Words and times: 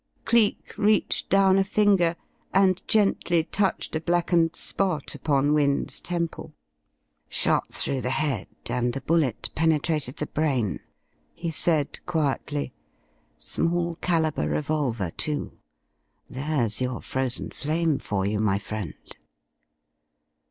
Cleek 0.25 0.73
reached 0.79 1.29
down 1.29 1.59
a 1.59 1.63
finger 1.63 2.15
and 2.55 2.81
gently 2.87 3.43
touched 3.43 3.95
a 3.95 3.99
blackened 3.99 4.55
spot 4.55 5.13
upon 5.13 5.53
Wynne's 5.53 5.99
temple. 5.99 6.55
"Shot 7.29 7.71
through 7.71 8.01
the 8.01 8.09
head, 8.09 8.47
and 8.67 8.93
the 8.93 9.01
bullet 9.01 9.51
penetrated 9.53 10.15
the 10.17 10.25
brain," 10.25 10.79
he 11.35 11.51
said, 11.51 12.03
quietly. 12.07 12.73
"Small 13.37 13.93
calibre 14.01 14.47
revolver, 14.47 15.11
too. 15.11 15.59
There's 16.27 16.81
your 16.81 17.03
Frozen 17.03 17.51
Flame 17.51 17.99
for 17.99 18.25
you, 18.25 18.39
my 18.39 18.57
friend!" 18.57 18.95